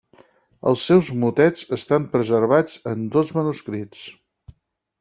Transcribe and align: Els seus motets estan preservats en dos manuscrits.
Els 0.69 0.85
seus 0.91 1.09
motets 1.23 1.67
estan 1.77 2.09
preservats 2.15 2.81
en 2.93 3.05
dos 3.19 3.33
manuscrits. 3.39 4.05